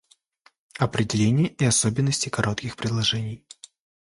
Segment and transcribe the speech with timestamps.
[0.79, 3.45] Определение и особенности коротких предложений